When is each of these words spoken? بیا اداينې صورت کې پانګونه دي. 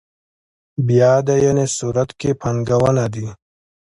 بیا 0.87 1.09
اداينې 1.19 1.65
صورت 1.77 2.09
کې 2.19 2.29
پانګونه 2.41 3.05
دي. 3.13 3.27